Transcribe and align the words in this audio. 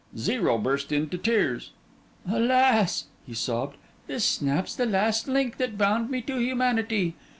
Zero 0.17 0.57
burst 0.57 0.91
into 0.91 1.15
tears. 1.19 1.73
'Alas!' 2.27 3.05
he 3.27 3.35
sobbed, 3.35 3.77
'this 4.07 4.25
snaps 4.25 4.75
the 4.75 4.87
last 4.87 5.27
link 5.27 5.57
that 5.57 5.77
bound 5.77 6.09
me 6.09 6.23
to 6.23 6.39
humanity. 6.41 7.13